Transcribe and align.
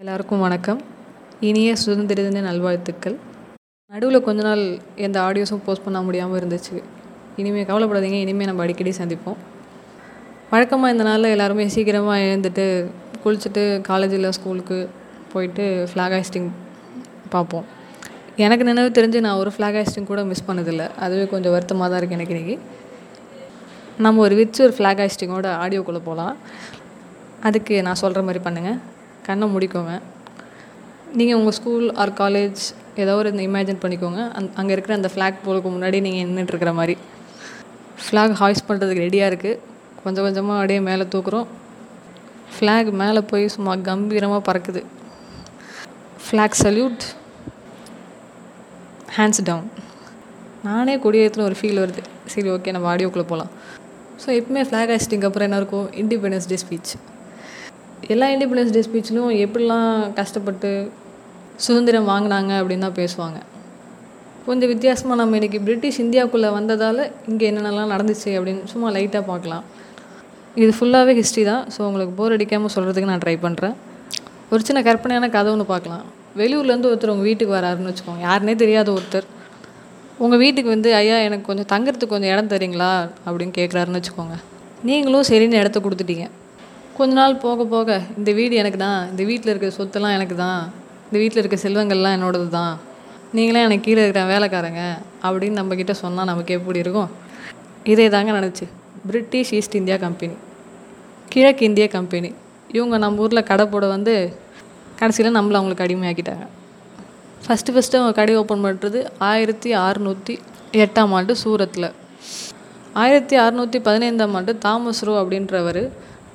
எல்லாருக்கும் 0.00 0.42
வணக்கம். 0.44 0.80
இனிய 1.48 1.68
சுதந்திர 1.82 2.22
தின 2.24 2.40
நல்வாழ்த்துக்கள். 2.46 3.14
நடுவில் 3.92 4.24
கொஞ்ச 4.26 4.40
நாள் 4.46 4.62
எந்த 5.04 5.16
ஆடியோஸும் 5.26 5.62
போஸ்ட் 5.66 5.84
பண்ண 5.84 5.98
முடியாமல் 6.06 6.38
இருந்துச்சு. 6.40 6.74
இனிமேல் 7.40 7.66
கவலைப்படாதீங்க 7.70 8.18
இனிமேல் 8.24 8.48
நம்ம 8.50 8.62
அடிக்கடி 8.64 8.92
சந்திப்போம். 8.98 9.38
வழக்கமாக 10.50 10.94
இந்த 10.94 11.04
நாளில் 11.08 11.32
எல்லாருமே 11.34 11.64
சீக்கிரமாக 11.74 12.24
எழுந்துட்டு 12.26 12.66
குளிச்சுட்டு 13.22 13.62
காலேஜில் 13.88 14.28
ஸ்கூலுக்கு 14.38 14.78
போயிட்டு 15.32 15.64
ஃப்ளாக் 15.92 16.16
ஹாய்ஸ்டிங் 16.16 16.50
பார்ப்போம் 17.34 17.64
எனக்கு 18.46 18.66
நினைவு 18.70 18.90
தெரிஞ்சு 18.98 19.22
நான் 19.26 19.40
ஒரு 19.44 19.52
ஃப்ளாக் 19.54 19.78
ஹாய்ஸ்டிங் 19.78 20.10
கூட 20.12 20.24
மிஸ் 20.32 20.46
பண்ணதில்லை. 20.50 20.88
அதுவே 21.06 21.24
கொஞ்சம் 21.32 21.54
வருத்தமாக 21.56 21.88
தான் 21.88 22.00
இருக்குது 22.00 22.18
எனக்கு 22.18 22.36
இன்றைக்கி 22.36 22.58
நம்ம 24.06 24.22
ஒரு 24.26 24.36
விச்சு 24.42 24.62
ஒரு 24.66 24.76
ஃப்ளாக் 24.80 25.00
ஹாய்ஸ்டிங்கோட 25.04 25.54
ஆடியோக்குள்ளே 25.62 26.02
போகலாம் 26.10 26.36
அதுக்கு 27.48 27.74
நான் 27.88 28.00
சொல்கிற 28.02 28.22
மாதிரி 28.28 28.42
பண்ணுங்கள் 28.48 28.78
கண்ணை 29.26 29.46
முடிக்கோங்க. 29.54 29.94
நீங்கள் 31.18 31.38
உங்கள் 31.40 31.56
ஸ்கூல் 31.58 31.86
ஆர் 32.02 32.12
காலேஜ் 32.22 32.62
ஏதோ 33.02 33.14
ஒரு 33.20 33.30
இமேஜின் 33.48 33.80
பண்ணிக்கோங்க. 33.84 34.20
அந் 34.38 34.48
அங்கே 34.60 34.72
இருக்கிற 34.76 34.94
அந்த 34.98 35.08
ஃப்ளாக் 35.12 35.38
போலுக்கு 35.46 35.70
முன்னாடி 35.76 35.98
நீங்கள் 36.06 36.26
நின்றுட்டுருக்கிற 36.28 36.72
மாதிரி. 36.80 36.94
ஃப்ளாக் 38.04 38.34
ஹாய்ஸ்ட் 38.40 38.66
பண்ணுறதுக்கு 38.68 39.04
ரெடியாக 39.06 39.30
இருக்குது 39.32 39.60
கொஞ்சம் 40.02 40.24
கொஞ்சமாக 40.26 40.58
அப்படியே 40.60 40.80
மேலே 40.88 41.04
தூக்குறோம். 41.14 41.46
ஃப்ளாக் 42.56 42.90
மேலே 43.02 43.20
போய் 43.30 43.44
சும்மா 43.54 43.72
கம்பீரமாக 43.88 44.42
பறக்குது. 44.48 44.82
ஃப்ளாக் 46.26 46.56
சல்யூட் 46.64 47.04
ஹேண்ட்ஸ் 49.16 49.42
டவுன் 49.48 49.66
நானே 50.68 50.94
கொடியேற்றின 51.04 51.44
ஒரு 51.48 51.56
ஃபீல் 51.58 51.82
வருது. 51.82 52.02
சரி 52.32 52.48
ஓகே 52.54 52.72
நம்ம 52.76 52.86
ஆடியோக்குள்ளே 52.92 53.26
போகலாம் 53.32 53.52
ஸோ 54.22 54.28
எப்பவுமே 54.38 54.62
ஃப்ளாக் 54.68 54.92
ஹாஸ்டிங் 54.94 55.26
அப்புறம் 55.28 55.46
என்ன 55.48 55.60
இருக்கும்? 55.62 55.86
இண்டிபெண்டன்ஸ் 56.02 56.48
டே 56.52 56.58
ஸ்பீச் 56.64 56.92
எல்லா 58.14 58.26
இண்டிபெண்டன்ஸ் 58.34 58.74
டே 58.74 58.82
ஸ்பீச்லையும் 58.86 59.34
எப்படிலாம் 59.44 59.90
கஷ்டப்பட்டு 60.18 60.70
சுதந்திரம் 61.64 62.08
வாங்கினாங்க 62.12 62.52
அப்படின்னு 62.60 62.86
தான் 62.86 62.98
பேசுவாங்க. 63.02 63.38
கொஞ்சம் 64.46 64.70
வித்தியாசமாக 64.72 65.18
நம்ம 65.20 65.36
இன்றைக்கி 65.38 65.58
பிரிட்டிஷ் 65.66 66.00
இந்தியாவுக்குள்ளே 66.04 66.50
வந்ததால் 66.56 67.02
இங்கே 67.30 67.44
என்னென்னலாம் 67.50 67.92
நடந்துச்சு 67.94 68.30
அப்படின்னு 68.36 68.70
சும்மா 68.72 68.90
லைட்டாக 68.96 69.24
பார்க்கலாம். 69.30 69.64
இது 70.62 70.70
ஃபுல்லாகவே 70.76 71.14
ஹிஸ்ட்ரி 71.20 71.44
தான். 71.52 71.64
ஸோ 71.74 71.80
உங்களுக்கு 71.88 72.12
போர் 72.18 72.34
அடிக்காமல் 72.36 72.74
சொல்கிறதுக்கு 72.76 73.10
நான் 73.12 73.24
ட்ரை 73.24 73.36
பண்ணுறேன் 73.46 73.74
ஒரு 74.52 74.62
சின்ன 74.68 74.80
கற்பனையான 74.88 75.28
கதை 75.36 75.50
ஒன்று 75.54 75.66
பார்க்கலாம். 75.72 76.04
வெளியூர்லேருந்து 76.40 76.90
ஒருத்தர் 76.90 77.14
உங்கள் 77.14 77.28
வீட்டுக்கு 77.30 77.58
வராருன்னு 77.58 77.90
வச்சுக்கோங்க. 77.92 78.22
யாருனே 78.28 78.54
தெரியாத 78.62 78.88
ஒருத்தர். 78.98 79.26
உங்கள் 80.24 80.40
வீட்டுக்கு 80.42 80.70
வந்து 80.74 80.90
ஐயா 81.00 81.16
எனக்கு 81.28 81.46
கொஞ்சம் 81.50 81.70
தங்குறதுக்கு 81.72 82.14
கொஞ்சம் 82.14 82.32
இடம் 82.34 82.52
தரீங்களா? 82.52 82.90
அப்படின்னு 83.26 83.54
கேட்குறாருன்னு 83.60 84.00
வச்சுக்கோங்க. 84.00 84.36
நீங்களும் 84.88 85.28
சரின்னு 85.30 85.60
இடத்த 85.62 85.80
கொடுத்துட்டீங்க. 85.86 86.26
கொஞ்ச 86.98 87.12
நாள் 87.12 87.34
போக 87.36 87.64
போக 87.64 88.02
இந்த 88.18 88.32
வீடு 88.32 88.54
எனக்கு 88.56 88.78
தான் 88.78 89.10
இந்த 89.10 89.22
வீட்டில் 89.24 89.50
இருக்க 89.52 89.68
சொத்தெல்லாம் 89.78 90.14
எனக்கு 90.18 90.36
தான் 90.36 90.60
இந்த 91.06 91.16
வீட்டில் 91.22 91.40
இருக்க 91.42 91.68
செல்வங்கள்லாம் 91.68 92.14
என்னோடது 92.16 92.48
தான் 92.48 92.74
நீங்களே 93.32 93.62
எனக்கு 93.62 93.84
கீழே 93.84 94.02
இருக்கிற 94.02 94.24
வேலைக்காரங்க 94.26 94.82
அப்படின்னு 95.22 95.58
நம்மக்கிட்ட 95.60 95.90
சொன்னால் 95.90 96.24
நமக்கு 96.24 96.54
எப்படி 96.54 96.78
இருக்கும்? 96.78 97.10
இதே 97.84 98.08
தாங்க 98.08 98.32
நினச்சி 98.32 98.66
பிரிட்டிஷ் 99.06 99.52
ஈஸ்ட் 99.54 99.76
இந்தியா 99.76 99.96
கம்பெனி 99.96 100.36
கிழக்கு 101.28 101.64
இந்திய 101.64 101.88
கம்பெனி 101.88 102.30
இவங்க 102.70 102.98
நம்ம 102.98 103.22
ஊரில் 103.22 103.42
கடை 103.42 103.66
போட 103.66 103.86
வந்து 103.86 104.14
கடைசியில் 105.00 105.36
நம்மளை 105.36 105.56
அவங்களுக்கு 105.58 105.84
அடிமையாக்கிட்டாங்க. 105.86 106.44
ஃபஸ்ட்டு 107.44 107.72
ஃபஸ்ட்டு 107.74 107.98
அவங்க 107.98 108.12
கடை 108.12 108.36
ஓப்பன் 108.36 108.64
பண்ணுறது 108.64 109.06
ஆயிரத்தி 109.18 109.70
அறுநூற்றி 109.74 110.34
எட்டாம் 110.72 111.12
ஆண்டு 111.18 111.36
சூரத்தில். 111.36 111.88
ஆயிரத்தி 112.92 113.36
அறுநூற்றி 113.36 113.78
பதினைந்தாம் 113.80 114.34
ஆண்டு 114.34 114.58
தாமஸ் 114.58 115.04
ரோ 115.04 115.14
அப்படின்றவர் 115.22 115.82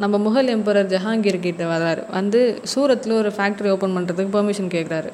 நம்ம 0.02 0.16
முகல் 0.26 0.50
எம்பரர் 0.56 0.90
ஜஹாங்கீர் 0.92 1.38
கிட்ட 1.46 1.64
வர்றாரு 1.72 2.02
வந்து 2.18 2.40
சூரத்தில் 2.72 3.14
ஒரு 3.22 3.30
ஃபேக்ட்ரி 3.38 3.70
ஓப்பன் 3.74 3.96
பண்ணுறதுக்கு 3.96 4.32
பெர்மிஷன் 4.36 4.70
கேட்குறாரு 4.76 5.10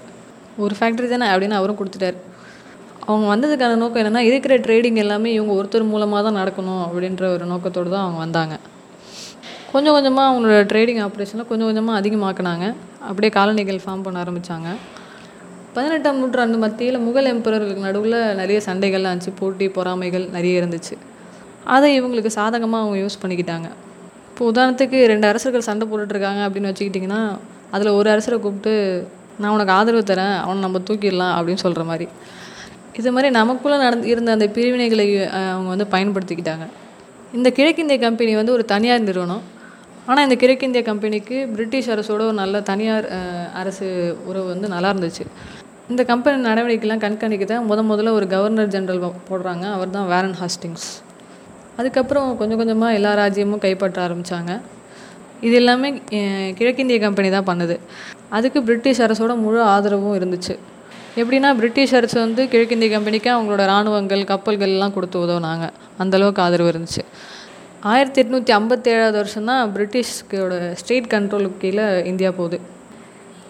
ஒரு 0.64 0.74
ஃபேக்ட்ரி 0.78 1.08
தானே 1.14 1.28
அப்படின்னு 1.32 1.56
அவரும் 1.60 1.78
கொடுத்துட்டாரு. 1.80 2.18
அவங்க 3.08 3.26
வந்ததுக்கான 3.34 3.78
நோக்கம் 3.82 4.02
என்னென்னா 4.02 4.22
இருக்கிற 4.30 4.54
ட்ரேடிங் 4.66 5.00
எல்லாமே 5.04 5.30
இவங்க 5.38 5.54
ஒருத்தர் 5.60 5.86
மூலமாக 5.94 6.22
தான் 6.28 6.38
நடக்கணும் 6.42 6.82
அப்படின்ற 6.86 7.23
ஒரு 7.36 7.45
நோக்கத்தோடு 7.52 7.89
தான் 7.95 8.04
அவங்க 8.06 8.20
வந்தாங்க. 8.26 8.56
கொஞ்சம் 9.72 9.95
கொஞ்சமாக 9.98 10.28
அவங்களோட 10.30 10.61
ட்ரேடிங் 10.72 11.02
ஆப்ரேஷனை 11.08 11.45
கொஞ்சம் 11.52 11.70
கொஞ்சமாக 11.70 12.00
அதிகமாக்குனாங்க. 12.02 12.67
அப்படியே 13.10 13.32
காலனிகள் 13.38 13.82
ஃபார்ம் 13.86 14.06
பண்ண 14.06 14.23
ஆரம்பித்தாங்க 14.26 14.70
பதினெட்டாம் 15.76 16.22
நூற்றாண்டு 16.22 16.60
மத்தியில் 16.66 17.00
முகல் 17.08 17.32
எம்பரர்களுக்கு 17.34 17.88
நடுவில் 17.88 18.20
நிறைய 18.42 18.60
சண்டைகள்லாம் 18.67 19.14
இருந்துச்சு 19.14 19.36
போட்டி 19.42 19.67
பொறாமைகள் 19.80 20.26
நிறைய 20.38 20.61
இருந்துச்சு. 20.61 20.95
அதை 21.76 21.90
இவங்களுக்கு 22.00 22.32
சாதகமாக 22.40 22.84
அவங்க 22.84 22.98
யூஸ் 23.04 23.22
பண்ணிக்கிட்டாங்க. 23.23 23.70
இப்போ 24.37 24.48
உதாரணத்துக்கு 24.52 24.98
ரெண்டு 25.11 25.25
அரசர்கள் 25.30 25.64
சண்டை 25.67 25.86
போட்டுட்ருக்காங்க 25.92 26.42
அப்படின்னு 26.48 26.70
வச்சுக்கிட்டிங்கன்னா 26.70 27.21
அதில் 27.75 27.95
ஒரு 27.99 28.08
அரசரை 28.11 28.37
கூப்பிட்டு 28.43 28.73
நான் 29.42 29.53
உனக்கு 29.53 29.73
ஆதரவு 29.75 30.03
தரேன் 30.09 30.33
அவனை 30.42 30.59
நம்ம 30.65 30.80
தூக்கிடலாம் 30.87 31.31
அப்படின்னு 31.37 31.61
சொல்கிற 31.64 31.83
மாதிரி. 31.92 32.05
இது 32.99 33.11
மாதிரி 33.15 33.30
நமக்குள்ளே 33.37 33.77
நடந்து 33.86 34.11
இருந்த 34.11 34.36
அந்த 34.37 34.48
பிரிவினைகளை 34.58 35.05
அவங்க 35.53 35.70
வந்து 35.73 35.87
பயன்படுத்திக்கிட்டாங்க. 35.93 36.67
இந்த 37.37 37.52
கிழக்கிந்திய 37.59 37.98
கம்பெனி 38.05 38.36
வந்து 38.42 38.53
ஒரு 38.58 38.65
தனியார் 38.73 39.03
நிறுவனம். 39.08 39.43
ஆனால் 40.09 40.23
இந்த 40.27 40.37
கிழக்கிந்திய 40.43 40.83
கம்பெனிக்கு 40.92 41.39
பிரிட்டிஷ் 41.55 41.92
அரசோட 41.95 42.21
ஒரு 42.30 42.37
நல்ல 42.43 42.61
தனியார் 42.71 43.09
அரசு 43.64 43.89
உறவு 44.30 44.48
வந்து 44.54 44.69
நல்லா 44.75 44.92
இருந்துச்சு. 44.93 45.27
இந்த 45.93 46.04
கம்பெனி 46.14 46.48
நடவடிக்கைலாம் 46.49 47.04
கண்காணிக்க 47.08 47.49
தான் 47.55 47.67
முத 47.71 47.87
முதல்ல 47.93 48.15
ஒரு 48.19 48.30
கவர்னர் 48.37 48.73
ஜெனரல் 48.77 49.04
போடுறாங்க. 49.31 49.65
அவர் 49.80 49.95
தான் 49.99 50.09
வேரன் 50.14 50.39
ஹாஸ்டிங்ஸ். 50.43 50.87
அதுக்கப்புறம் 51.80 52.27
கொஞ்சம் 52.39 52.60
கொஞ்சமாக 52.61 52.98
எல்லா 52.99 53.11
ராஜ்யமும் 53.21 53.64
கைப்பற்ற 53.65 53.99
ஆரம்பித்தாங்க 54.08 54.54
இது 55.48 55.55
எல்லாமே 55.61 55.89
கிழக்கிந்திய 56.60 56.99
கம்பெனி 57.05 57.30
தான் 57.36 57.48
பண்ணுது. 57.49 57.76
அதுக்கு 58.38 58.60
பிரிட்டிஷ் 58.67 59.02
அரசோட 59.05 59.33
முழு 59.43 59.60
ஆதரவும் 59.73 60.16
இருந்துச்சு. 60.20 60.55
எப்படின்னா 61.21 61.49
பிரிட்டிஷ் 61.60 61.93
அரசு 61.99 62.17
வந்து 62.23 62.42
கிழக்கிந்திய 62.54 62.89
கம்பெனிக்கு 62.95 63.30
அவங்களோட 63.36 63.61
இராணுவங்கள் 63.70 64.23
கப்பல்கள்லாம் 64.32 64.95
கொடுத்து 64.98 65.17
உதவுனாங்க. 65.26 65.67
அந்தளவுக்கு 66.04 66.43
ஆதரவு 66.45 66.71
இருந்துச்சு. 66.73 67.04
ஆயிரத்தி 67.92 68.20
எட்நூற்றி 68.23 68.52
ஐம்பத்தேழாவது 68.60 69.17
வருஷம் 69.21 69.48
தான் 69.52 69.71
பிரிட்டிஷ்கோட 69.76 70.54
ஸ்டேட் 70.82 71.11
கண்ட்ரோலுக்கு 71.14 71.61
கீழே 71.64 71.86
இந்தியா 72.11 72.32
போகுது. 72.39 72.60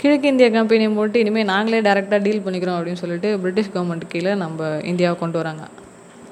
கிழக்கிந்திய 0.02 0.48
கம்பெனியை 0.60 0.90
போட்டு 0.98 1.18
இனிமேல் 1.24 1.52
நாங்களே 1.54 1.82
டேரெக்டாக 1.90 2.22
டீல் 2.26 2.46
பண்ணிக்கிறோம் 2.46 2.78
அப்படின்னு 2.80 3.02
சொல்லிட்டு 3.04 3.30
பிரிட்டிஷ் 3.44 3.74
கவர்மெண்ட் 3.76 4.08
கீழே 4.14 4.34
நம்ம 4.46 4.68
இந்தியாவை 4.92 5.18
கொண்டு 5.24 5.40
வராங்க. 5.42 5.66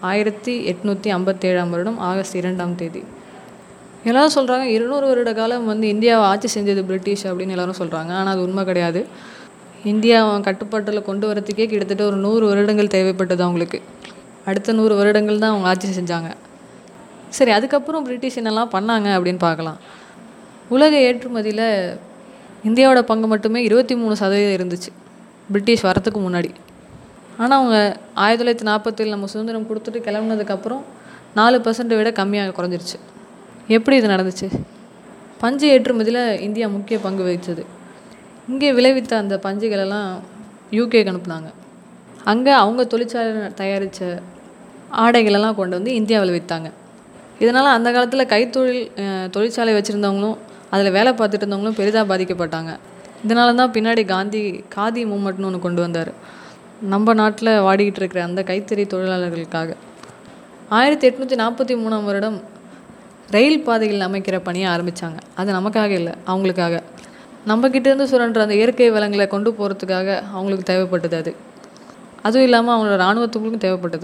ஆயிரத்தி 0.09 0.53
எட்நூற்றி 0.71 1.09
ஐம்பத்தேழாம் 1.17 1.73
வருடம் 1.73 1.99
ஆகஸ்ட் 2.09 2.38
இரண்டாம் 2.41 2.73
தேதி. 2.81 3.01
எல்லோரும் 4.09 4.35
சொல்கிறாங்க 4.38 4.66
இருநூறு 4.77 5.05
வருட 5.11 5.33
காலம் 5.33 5.66
வந்து 5.71 5.85
இந்தியாவை 5.93 6.25
ஆட்சி 6.31 6.47
செஞ்சது 6.55 6.81
பிரிட்டிஷ் 6.89 7.23
அப்படின்னு 7.27 7.55
எல்லோரும் 7.55 7.79
சொல்கிறாங்க 7.79 8.11
ஆனால் 8.19 8.33
அது 8.33 8.41
உண்மை 8.47 8.63
கிடையாது. 8.66 9.01
இந்தியா 9.91 10.19
கட்டுப்பாட்டில் 10.47 11.07
கொண்டு 11.09 11.25
வரத்துக்கே 11.31 11.66
கிட்டத்தட்ட 11.71 12.03
ஒரு 12.11 12.17
நூறு 12.25 12.45
வருடங்கள் 12.51 12.93
தேவைப்பட்டது 12.95 13.43
அவங்களுக்கு. 13.45 13.79
அடுத்த 14.45 14.73
நூறு 14.79 14.95
வருடங்கள் 14.95 15.41
தான் 15.43 15.51
அவங்க 15.51 15.67
ஆட்சி 15.71 15.88
செஞ்சாங்க. 15.99 16.29
சரி 17.37 17.51
அதுக்கப்புறம் 17.51 18.03
பிரிட்டிஷ் 18.03 18.39
என்னெல்லாம் 18.39 18.73
பண்ணாங்க 18.75 19.07
அப்படின்னு 19.17 19.41
பார்க்கலாம். 19.47 19.79
உலக 20.75 20.93
ஏற்றுமதியில் 21.07 21.67
இந்தியாவோட 22.69 23.01
பங்கு 23.11 23.27
மட்டுமே 23.27 23.59
இருபத்தி 23.63 23.95
மூணு 23.95 24.13
சதவீதம் 24.22 24.55
இருந்துச்சு. 24.57 24.91
பிரிட்டிஷ் 25.51 25.85
வரத்துக்கு 25.85 26.19
முன்னாடி. 26.27 26.51
ஆனால் 27.41 27.57
அவங்க 27.59 27.78
ஆயிரத்தி 28.23 28.41
தொள்ளாயிரத்தி 28.41 28.68
நாற்பத்தேழு 28.69 29.13
நம்ம 29.13 29.28
சுதந்திரம் 29.34 29.68
கொடுத்துட்டு 29.69 30.00
கிளம்புனதுக்கப்புறம் 30.07 30.84
நாலு 31.40 31.57
பர்சன்ட்டை 31.66 31.96
விட 32.00 32.09
கம்மியாக 32.19 32.53
குறைஞ்சிருச்சு. 32.57 32.97
எப்படி 33.78 33.96
இது 34.00 34.07
நடந்துச்சு? 34.13 34.47
பஞ்சு 35.41 35.66
ஏற்றுமதியில் 35.73 36.23
இந்தியா 36.47 36.68
முக்கிய 36.75 36.97
பங்கு 37.06 37.23
வகித்தது 37.28 37.63
இங்கே 38.51 38.69
விளைவித்த 38.78 39.13
அந்த 39.23 39.35
பஞ்சுகளெல்லாம் 39.46 40.09
யூகேக்கு 40.78 41.12
அனுப்புனாங்க. 41.13 41.50
அங்கே 42.31 42.51
அவங்க 42.62 42.81
தொழிற்சாலை 42.94 43.50
தயாரித்த 43.62 44.09
ஆடைகளெல்லாம் 45.03 45.57
கொண்டு 45.59 45.73
வந்து 45.78 45.91
இந்தியாவில் 46.00 46.35
விற்றாங்க 46.35 46.69
இதனால் 47.44 47.75
அந்த 47.78 47.90
காலத்தில் 47.96 48.31
கைத்தொழில் 48.34 48.84
தொழிற்சாலை 49.35 49.72
வச்சுருந்தவங்களும் 49.78 50.38
அதில் 50.73 50.96
வேலை 50.97 51.12
பார்த்துட்டு 51.19 51.46
இருந்தவங்களும் 51.46 51.78
பெரிதாக 51.79 52.06
பாதிக்கப்பட்டாங்க. 52.12 52.72
இதனால 53.25 53.56
தான் 53.59 53.73
பின்னாடி 53.75 54.03
காந்தி 54.13 54.41
காதி 54.76 55.02
மூமெண்ட்னு 55.11 55.47
ஒன்று 55.49 55.66
கொண்டு 55.66 55.82
வந்தார். 55.85 56.11
நம்ம 56.81 57.13
நாட்டில் 57.13 57.47
வாடிக்கிட்டு 57.47 57.95
இருக்கிற 57.95 58.23
அந்த 58.23 58.43
கைத்தறி 58.43 58.85
தொழிலாளர்களுக்காக. 58.87 59.75
ஆயிரத்தி 60.69 61.09
எட்நூற்றி 61.09 61.39
நாற்பத்தி 61.39 61.77
மூணாம் 61.81 62.03
வருடம் 62.03 62.41
ரயில் 63.29 63.63
பாதையில் 63.63 63.99
அமைக்கிற 63.99 64.39
பணியை 64.39 64.72
ஆரம்பித்தாங்க 64.72 65.17
அது 65.35 65.53
நமக்காக 65.53 65.89
இல்லை 65.89 66.13
அவங்களுக்காக. 66.27 66.81
நம்மக்கிட்டேருந்து 67.47 68.03
சுரன்ற 68.03 68.41
அந்த 68.41 68.53
இயற்கை 68.53 68.91
வளங்களை 68.91 69.27
கொண்டு 69.27 69.51
போகிறதுக்காக 69.51 70.23
அவங்களுக்கு 70.31 70.73
தேவைப்பட்டது 70.73 71.13
அது. 71.13 71.35
அதுவும் 72.22 72.43
இல்லாமல் 72.43 72.75
அவங்களோட 72.75 73.03
இராணுவத்துக்கும் 73.03 73.63
தேவைப்பட்டது. 73.66 74.03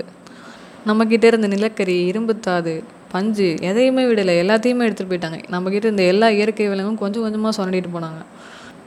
நம்மக்கிட்ட 0.88 1.23
இருந்த 1.23 1.47
நிலக்கரி 1.47 2.12
இரும்புத்தாது 2.12 2.83
பஞ்சு 3.12 3.56
எதையுமே 3.62 4.03
விடலை 4.03 4.35
எல்லாத்தையுமே 4.44 4.85
எடுத்துகிட்டு 4.88 5.12
போயிட்டாங்க. 5.12 5.44
நம்மக்கிட்ட 5.51 5.85
இருந்த 5.85 6.03
எல்லா 6.03 6.29
இயற்கை 6.29 6.68
வளங்களும் 6.68 6.97
கொஞ்சம் 6.97 7.21
கொஞ்சமாக 7.21 7.53
சுரண்டிட்டு 7.57 7.89
போனாங்க. 7.94 8.21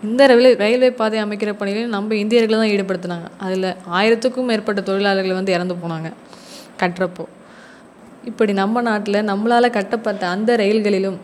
இந்த 0.02 0.26
ரயில்வே 0.30 0.50
ரயில்வே 0.62 0.90
பாதை 1.00 1.18
அமைக்கிற 1.24 1.50
பணியிலையும் 1.60 1.94
நம்ம 1.96 2.14
இந்தியர்களை 2.22 2.56
தான் 2.60 2.72
ஈடுபடுத்தினாங்க. 2.74 3.28
அதில் 3.44 3.68
ஆயிரத்துக்கும் 3.98 4.48
மேற்பட்ட 4.50 4.80
தொழிலாளர்கள் 4.88 5.38
வந்து 5.38 5.54
இறந்து 5.56 5.74
போனாங்க 5.82 6.10
கட்டுறப்போ. 6.80 7.24
இப்படி 8.30 8.52
நம்ம 8.60 8.82
நாட்டில் 8.88 9.26
நம்மளால் 9.30 9.74
கட்டப்பட்ட 9.78 10.26
அந்த 10.34 10.56
ரயில்களிலும் 10.56 11.18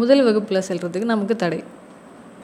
முதல் 0.00 0.22
வகுப்பில் 0.26 0.66
செல்கிறதுக்கு 0.68 1.12
நமக்கு 1.14 1.36
தடை. 1.36 1.60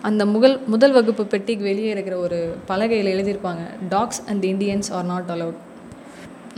அந்த 0.08 0.22
முதல் 0.32 0.56
முதல் 0.72 0.94
வகுப்பு 0.96 1.24
பெட்டிக்கு 1.32 1.64
வெளியே 1.70 1.90
இருக்கிற 1.94 2.16
ஒரு 2.18 2.38
பலகையில் 2.70 3.12
எழுதியிருப்பாங்க 3.14 3.62
dogs 3.92 4.22
and 4.30 4.44
Indians 4.52 4.90
are 4.96 5.06
not 5.12 5.30
allowed 5.34 5.60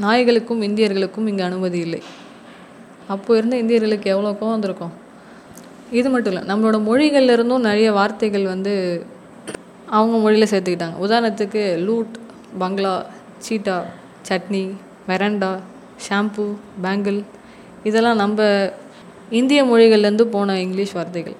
நாய்களுக்கும் 0.04 0.62
இந்தியர்களுக்கும் 0.68 1.28
இங்கே 1.32 1.44
அனுமதி 1.48 1.78
இல்லை. 1.78 2.00
அப்போ 3.14 3.36
இருந்த 3.36 3.56
இந்தியர்களுக்கு 3.62 4.08
எவ்வளோ 4.14 4.32
கோவம் 4.40 4.56
வந்திருக்கும்? 4.56 4.94
இது 5.90 6.10
மட்டும் 6.10 6.32
இல்லை 6.32 6.54
நம்மளோட 6.54 6.78
மொழிகள்லேருந்தும் 6.88 7.66
நிறைய 7.68 7.92
வார்த்தைகள் 7.92 8.44
வந்து 8.44 9.06
அவங்க 9.86 10.16
மொழியில் 10.18 10.48
சேர்த்துக்கிட்டாங்க. 10.48 10.96
உதாரணத்துக்கு 11.00 11.62
loot 11.88 12.14
bungalow 12.58 13.06
cheetah 13.48 13.82
chutney 14.28 14.74
veranda 15.08 15.58
shampoo 16.08 16.46
bangle 16.82 17.24
இதெல்லாம் 17.82 18.16
நம்ம 18.16 18.70
இந்திய 19.30 19.64
மொழிகள்லேருந்து 19.64 20.22
போன 20.22 20.60
இங்கிலீஷ் 20.60 20.92
வார்த்தைகள். 20.92 21.36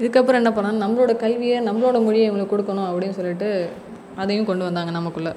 இதுக்கப்புறம் 0.00 0.40
என்ன 0.40 0.50
பண்ணால் 0.50 0.82
நம்மளோட 0.84 1.16
கல்வியை 1.16 1.60
நம்மளோட 1.60 2.04
மொழியை 2.04 2.30
இவங்களுக்கு 2.30 2.54
கொடுக்கணும் 2.54 2.88
அப்படின்னு 2.90 3.10
சொல்லிட்டு 3.10 3.68
அதையும் 4.16 4.44
கொண்டு 4.44 4.64
வந்தாங்க 4.64 4.90
நமக்குள்ளே. 4.90 5.32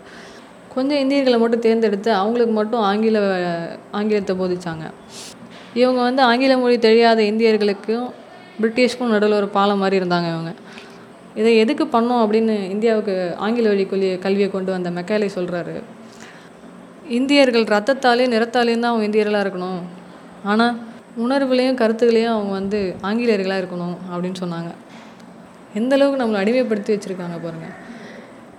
கொஞ்சம் 0.76 0.98
இந்தியர்களை 0.98 1.40
மட்டும் 1.40 1.60
தேர்ந்தெடுத்து 1.60 2.14
அவங்களுக்கு 2.14 2.54
மட்டும் 2.54 2.80
ஆங்கில 2.80 3.20
ஆங்கிலத்தை 3.92 4.36
போதிச்சாங்க. 4.40 4.86
இவங்க 5.80 6.00
வந்து 6.08 6.22
ஆங்கில 6.30 6.58
மொழி 6.58 6.78
தெரியாத 6.88 7.20
இந்தியர்களுக்கும் 7.32 8.08
பிரிட்டிஷ்க்கும் 8.62 9.14
நடுவில் 9.14 9.40
ஒரு 9.42 9.48
பாலம் 9.58 9.82
மாதிரி 9.84 9.98
இருந்தாங்க 10.02 10.28
இவங்க. 10.34 10.52
இதை 11.40 11.52
எதுக்கு 11.58 11.86
பண்ணோம் 11.94 12.22
அப்படின்னு 12.24 12.56
இந்தியாவுக்கு 12.76 13.14
ஆங்கில 13.46 13.70
வழி 13.72 13.86
கொல்லி 13.86 14.10
கல்வியை 14.26 14.50
கொண்டு 14.52 14.72
வந்த 14.76 14.90
மெக்காலே 14.98 15.30
சொல்கிறாரு 15.38 15.76
இந்தியர்கள் 17.18 17.66
ரத்தத்தாலேயும் 17.76 18.34
நிறத்தாலேயும் 18.36 18.84
தான் 18.84 18.92
அவங்க 18.92 19.06
இந்தியர்களாக 19.10 19.46
இருக்கணும். 19.46 19.82
ஆனால் 20.52 20.76
உணர்வுலையும் 21.24 21.80
கருத்துக்களையும் 21.82 22.34
அவங்க 22.36 22.52
வந்து 22.60 22.80
ஆங்கிலேயர்களாக 23.08 23.62
இருக்கணும் 23.64 23.96
அப்படின்னு 24.12 24.40
சொன்னாங்க. 24.44 24.72
எந்த 25.80 25.96
அளவுக்கு 25.96 26.22
நம்மளை 26.22 26.40
அடிமைப்படுத்தி 26.44 26.92
வச்சுருக்காங்க 26.96 27.38
பாருங்கள் 27.46 27.76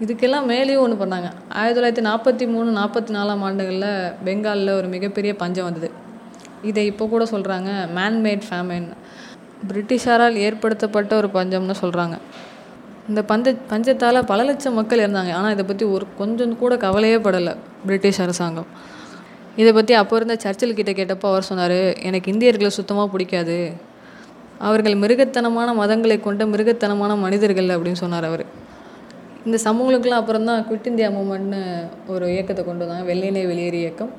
இதுக்கெல்லாம் 0.04 0.48
மேலேயும் 0.52 0.84
ஒன்று 0.84 1.02
பண்ணாங்க. 1.02 1.28
ஆயிரத்தி 1.58 1.76
தொள்ளாயிரத்தி 1.78 2.04
நாற்பத்தி 2.10 2.46
மூணு 2.54 2.70
நாற்பத்தி 2.80 3.12
நாலாம் 3.16 3.44
ஆண்டுகளில் 3.48 3.90
பெங்காலில் 4.26 4.76
ஒரு 4.78 4.88
மிகப்பெரிய 4.94 5.34
பஞ்சம் 5.42 5.68
வந்தது. 5.68 5.90
இதை 6.70 6.82
இப்போ 6.92 7.04
கூட 7.14 7.24
சொல்கிறாங்க 7.34 7.70
மேன்மேட் 7.98 8.44
ஃபேமின் 8.48 8.88
பிரிட்டிஷாரால் 9.68 10.36
ஏற்படுத்தப்பட்ட 10.46 11.12
ஒரு 11.20 11.28
பஞ்சம்னு 11.36 11.76
சொல்கிறாங்க 11.82 12.16
இந்த 13.10 13.20
பஞ்ச 13.30 13.48
பஞ்சத்தால் 13.70 14.18
பல 14.28 14.44
லட்சம் 14.48 14.76
மக்கள் 14.78 15.02
இருந்தாங்க 15.04 15.32
ஆனால் 15.38 15.54
இதை 15.54 15.64
பற்றி 15.70 15.84
ஒரு 15.94 16.04
கொஞ்சம் 16.20 16.54
கூட 16.62 16.74
கவலையே 16.84 17.18
படலை 17.26 17.52
பிரிட்டிஷ் 17.86 18.20
அரசாங்கம். 18.24 18.68
இதை 19.60 19.70
பற்றி 19.78 19.94
அப்போ 19.98 20.14
இருந்த 20.18 20.34
சர்ச்சில் 20.44 20.76
கிட்டே 20.78 20.92
கேட்டப்போ 21.00 21.26
அவர் 21.32 21.48
சொன்னார் 21.48 21.78
எனக்கு 22.08 22.28
இந்தியர்களை 22.34 22.70
சுத்தமாக 22.78 23.08
பிடிக்காது. 23.14 23.58
அவர்கள் 24.68 24.96
மிருகத்தனமான 25.02 25.68
மதங்களை 25.80 26.16
கொண்ட 26.26 26.44
மிருகத்தனமான 26.52 27.12
மனிதர்கள் 27.24 27.74
அப்படின்னு 27.74 28.02
சொன்னார் 28.04 28.28
அவர். 28.30 28.44
இந்த 29.46 29.56
சமூகங்களுக்கெல்லாம் 29.66 30.22
அப்புறம் 30.22 30.48
தான் 30.50 30.62
குவிட் 30.68 30.90
இந்தியா 30.90 31.08
மூமெண்ட்னு 31.16 31.60
ஒரு 32.14 32.26
இயக்கத்தை 32.34 32.62
கொண்டு 32.64 32.82
வந்தாங்க. 32.84 33.06
வெள்ளையிலே 33.10 33.42
வெளியேறு 33.50 33.78
இயக்கம். 33.84 34.12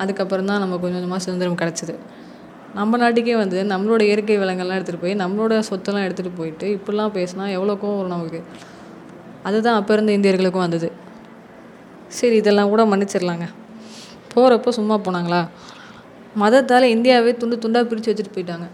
அதுக்கப்புறம் 0.00 0.50
தான் 0.50 0.62
நம்ம 0.62 0.76
கொஞ்சம் 0.76 0.98
கொஞ்சமாக 0.98 1.22
சுதந்திரம் 1.26 1.60
கிடச்சிது. 1.62 1.94
நம்ம 2.78 2.98
நாட்டுக்கே 3.02 3.36
வந்து 3.36 3.58
நம்மளோட 3.72 4.02
இயற்கை 4.08 4.36
வளங்கள்லாம் 4.42 4.78
எடுத்துகிட்டு 4.78 5.04
போய் 5.04 5.20
நம்மளோட 5.22 5.58
சொத்தெல்லாம் 5.68 6.06
எடுத்துகிட்டு 6.06 6.38
போயிட்டு 6.38 6.66
இப்படிலாம் 6.76 7.14
பேசினா 7.16 7.46
எவ்வளோ 7.56 7.74
கோவம் 7.82 7.98
வரும் 8.00 8.14
நமக்கு. 8.16 8.40
அதுதான் 9.48 9.78
அப்போ 9.80 9.92
இருந்த 9.94 10.12
இந்தியர்களுக்கும் 10.18 10.64
வந்தது. 10.66 10.88
சரி 12.18 12.36
இதெல்லாம் 12.36 12.70
கூட 12.72 12.82
மன்னிச்சிடலாங்க. 12.92 13.46
போகிறப்போ 14.34 14.70
சும்மா 14.78 14.96
போனாங்களா? 15.06 15.40
மதத்தால் 16.42 16.92
இந்தியாவே 16.94 17.32
துண்டு 17.40 17.56
துண்டாக 17.64 17.88
பிரித்து 17.88 18.10
வச்சுட்டு 18.10 18.34
போயிட்டாங்க. 18.36 18.66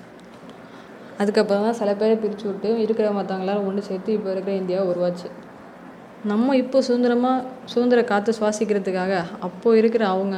அதுக்கப்புறம் 1.20 1.64
தான் 1.66 1.78
சில 1.78 1.92
பேரை 1.94 2.16
பிரித்து 2.16 2.44
விட்டு 2.48 2.68
இருக்கிற 2.82 3.06
மற்றவங்களாம் 3.10 3.64
ஒன்று 3.68 3.82
சேர்த்து 3.88 4.10
இப்போ 4.12 4.30
இருக்கிற 4.34 4.54
இந்தியா 4.56 4.80
உருவாச்சு. 4.90 5.28
நம்ம 6.30 6.56
இப்போ 6.56 6.78
சுதந்திரமாக 6.86 7.44
சுதந்திர 7.72 8.00
காற்று 8.04 8.32
சுவாசிக்கிறதுக்காக 8.38 9.12
அப்போது 9.46 9.78
இருக்கிற 9.80 10.06
அவங்க 10.06 10.36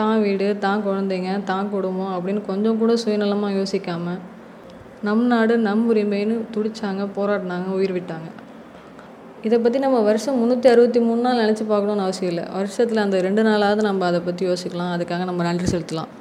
தான் 0.00 0.22
வீடு 0.26 0.46
தான் 0.64 0.84
குழந்தைங்க 0.86 1.32
தான் 1.50 1.70
குடும்பம் 1.74 2.14
அப்படின்னு 2.14 2.42
கொஞ்சம் 2.50 2.78
கூட 2.82 2.94
சுயநலமாக 3.02 3.58
யோசிக்காமல் 3.58 4.20
நம் 5.06 5.24
நாடு 5.32 5.54
நம் 5.66 5.84
உரிமைன்னு 5.92 6.36
துடிச்சாங்க 6.54 7.02
போராடினாங்க 7.16 7.68
உயிர் 7.78 7.94
விட்டாங்க. 7.96 8.28
இதை 9.46 9.56
பற்றி 9.64 9.78
நம்ம 9.84 9.98
வருஷம் 10.06 10.38
முந்நூற்றி 10.40 10.68
அறுபத்தி 10.72 11.00
மூணு 11.06 11.20
நாள் 11.24 11.40
நினச்சி 11.42 11.64
பார்க்கணுன்னு 11.70 12.04
அவசியம் 12.04 12.30
இல்லை. 12.32 12.44
வருஷத்தில் 12.58 13.02
அந்த 13.02 13.16
ரெண்டு 13.26 13.42
நாளாவது 13.48 13.82
நம்ம 13.88 14.06
அதை 14.10 14.20
பற்றி 14.28 14.44
யோசிக்கலாம். 14.50 14.92
அதுக்காக 14.96 15.24
நம்ம 15.30 15.44
நன்றி 15.48 15.66
செலுத்தலாம். 15.72 16.12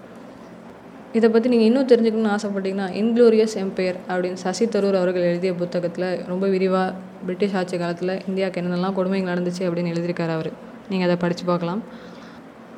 இதை 1.18 1.28
பற்றி 1.34 1.48
நீங்கள் 1.54 1.70
இன்னும் 1.70 1.90
தெரிஞ்சுக்கணும்னு 1.92 2.34
ஆசைப்பட்டீங்கன்னா 2.36 2.88
இன்க்ளோரியஸ் 3.02 3.56
எம்பையர் 3.64 3.98
அப்படின்னு 4.12 4.40
சசி 4.46 4.66
தரூர் 4.74 4.98
அவர்கள் 5.02 5.28
எழுதிய 5.32 5.52
புத்தகத்தில் 5.62 6.08
ரொம்ப 6.32 6.46
விரிவாக 6.54 6.88
பிரிட்டிஷ் 7.26 7.56
ஆட்சி 7.60 7.78
காலத்தில் 7.84 8.14
இந்தியாவுக்கு 8.30 8.62
என்னென்னலாம் 8.62 8.98
கொடுமைகள் 9.00 9.32
நடந்துச்சு 9.34 9.64
அப்படின்னு 9.68 9.92
எழுதியிருக்காரு 9.94 10.34
அவர். 10.38 10.52
நீங்கள் 10.92 11.08
அதை 11.10 11.18
படித்து 11.24 11.46
பார்க்கலாம். 11.52 11.84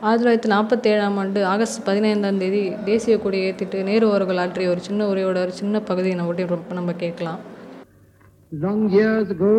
ஆயிரத்தி 0.02 0.24
தொள்ளாயிரத்தி 0.24 0.50
நாற்பத்தேழாம் 0.54 1.18
ஆண்டு 1.22 1.42
ஆகஸ்ட் 1.52 1.80
பதினைந்தாம் 1.86 2.40
தேதி 2.42 2.62
தேசிய 2.86 3.16
கொடி 3.20 3.38
ஏற்றிட்டு 3.48 3.78
நேரு 3.90 4.06
அவர்கள் 4.12 4.42
ஆற்றிய 4.44 4.70
ஒரு 4.70 4.80
சின்ன 4.80 5.08
உரையோட 5.12 5.40
ஒரு 5.42 5.54
சின்ன 5.60 5.82
பகுதியை 5.90 6.16
நம்ம 6.16 6.34
ஒட்டி 6.34 6.46
நம்ம 6.80 6.96
கேட்கலாம் 7.06 7.42
Long 8.52 8.82
years 8.90 9.28
ago, 9.30 9.54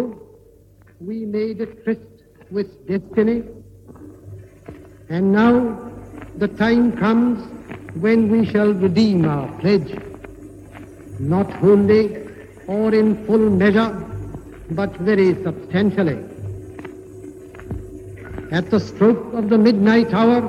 we 1.01 1.17
made 1.37 1.61
a 1.61 1.69
tryst 1.81 2.13
with 2.51 2.69
destiny, 2.87 3.35
and 5.09 5.25
now 5.33 5.53
the 6.43 6.49
time 6.63 6.93
comes 6.97 7.39
when 8.05 8.21
we 8.33 8.41
shall 8.45 8.73
redeem 8.87 9.27
our 9.27 9.49
pledge, 9.61 9.91
not 11.35 11.51
wholly 11.63 12.03
or 12.69 12.95
in 12.95 13.27
full 13.27 13.51
measure, 13.63 13.91
but 14.71 14.97
very 15.11 15.29
substantially. 15.43 16.19
At 18.53 18.71
the 18.71 18.79
stroke 18.79 19.35
of 19.35 19.49
the 19.49 19.59
midnight 19.59 20.15
hour, 20.15 20.41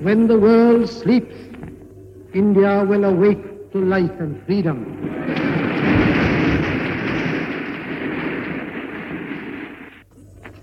when 0.00 0.26
the 0.26 0.36
world 0.36 0.88
sleeps, 0.88 1.36
India 2.32 2.84
will 2.84 3.04
awake 3.04 3.70
to 3.70 3.78
life 3.78 4.18
and 4.18 4.44
freedom. 4.46 4.78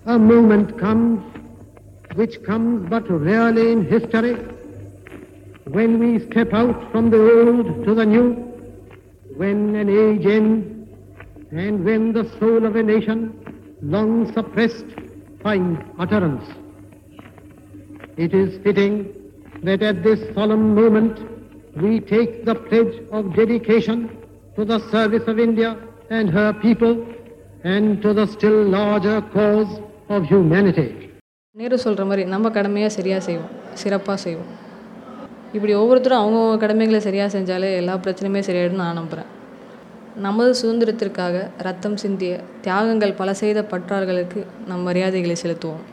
A 0.06 0.20
moment 0.20 0.78
comes 0.78 1.24
which 2.16 2.44
comes 2.44 2.90
but 2.90 3.10
rarely 3.10 3.72
in 3.72 3.86
history 3.86 4.34
when 5.70 6.00
we 6.00 6.20
step 6.26 6.54
out 6.54 6.92
from 6.92 7.10
the 7.10 7.18
old 7.18 7.86
to 7.86 7.96
the 7.96 8.06
new, 8.06 8.34
when 9.38 9.74
an 9.76 9.90
age 9.90 10.26
ends, 10.26 10.90
and 11.52 11.86
when 11.86 12.12
the 12.12 12.30
soul 12.40 12.66
of 12.66 12.76
a 12.76 12.84
nation, 12.84 13.34
long 13.82 14.30
suppressed, 14.34 14.86
finds 15.41 15.81
utterance. 15.99 16.47
It 18.17 18.35
is 18.35 18.59
fitting 18.59 18.95
that 19.63 19.83
at 19.83 20.03
this 20.03 20.21
solemn 20.35 20.75
moment 20.75 21.15
we 21.77 22.01
take 22.13 22.45
the 22.45 22.55
pledge 22.67 22.95
of 23.11 23.35
dedication 23.35 23.99
to 24.57 24.65
the 24.65 24.79
service 24.91 25.27
of 25.27 25.39
India 25.39 25.71
and 26.11 26.31
her 26.31 26.53
people 26.57 26.95
and 27.65 28.01
to 28.03 28.13
the 28.15 28.27
still 28.27 28.61
larger 28.71 29.19
cause 29.35 29.73
of 30.09 30.23
humanity. 30.27 30.89
Nehru 31.57 31.77
சொல்கிற 31.79 32.03
மாதிரி 32.05 32.23
நம்ம 32.33 32.47
கடமையை 32.51 32.89
சரியாக 32.97 33.23
செய்வோம் 33.27 33.53
சிறப்பாக 33.75 34.19
செய்வோம் 34.25 34.51
இப்படி 35.57 35.73
ஒவ்வொருத்தரும் 35.75 36.21
அவங்கவுங்க 36.23 36.59
கடமைகளை 36.65 37.01
சரியாக 37.01 37.31
செஞ்சாலே 37.37 37.71
எல்லா 37.81 37.95
பிரச்சனையுமே 38.05 38.43
சரியாயிடும்னு 38.49 38.83
நான் 38.85 38.99
நம்புகிறேன் 39.01 39.31
நமது 40.16 40.56
சுதந்திரத்திற்காக 40.62 41.50
ரத்தம் 41.58 41.98
சிந்திய 41.98 42.40
தியாகங்கள் 42.62 43.16
பல 43.16 43.34
செய்த 43.34 43.62
பற்றார்களுக்கு 43.62 44.46
நம் 44.68 44.88
மரியாதைகளை 44.88 45.36
செலுத்துவோம். 45.44 45.84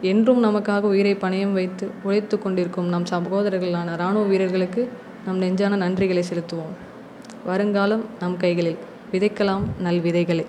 என்றும் 0.00 0.44
நமக்காக 0.44 0.80
உயிரை 0.80 1.14
பணயம் 1.14 1.52
வைத்து 1.52 1.90
உழைத்து 2.02 2.38
கொண்டிருக்கும் 2.38 2.88
நம் 2.88 3.04
சகோதரர்களான 3.10 3.92
இராணுவ 3.92 4.24
வீரர்களுக்கு 4.24 4.88
நம் 5.26 5.38
நெஞ்சான 5.38 5.88
நன்றிகளை 5.88 6.22
செலுத்துவோம். 6.32 6.74
வருங்காலம் 7.44 8.04
நம் 8.20 8.36
கைகளில் 8.36 8.76
விதைக்கலாம் 9.12 9.62
நல் 9.78 10.00
விதைகளை. 10.00 10.46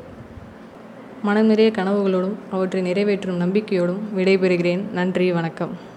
மனம் 1.24 1.46
நிறைய 1.46 1.72
கனவுகளோடும் 1.76 2.36
அவற்றை 2.52 2.82
நிறைவேற்றும் 2.82 3.42
நம்பிக்கையோடும் 3.42 4.00
விடைபெறுகிறேன். 4.16 4.92
நன்றி 4.92 5.32
வணக்கம். 5.32 5.89